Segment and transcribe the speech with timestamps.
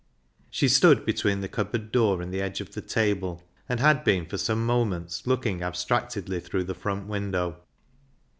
[0.49, 4.25] She stood between the cupboard door and the edge of the table, and had been
[4.25, 7.57] for some moments looking abstractedly through the front window.